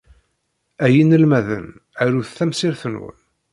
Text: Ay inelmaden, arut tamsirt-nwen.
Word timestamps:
Ay 0.85 0.93
inelmaden, 1.01 1.65
arut 2.01 2.29
tamsirt-nwen. 2.37 3.17